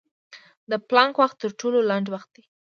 [0.69, 2.43] د پلانک وخت تر ټولو لنډ وخت دی.